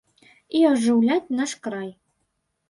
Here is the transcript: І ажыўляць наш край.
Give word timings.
І 0.59 0.61
ажыўляць 0.69 1.33
наш 1.41 1.55
край. 1.69 1.93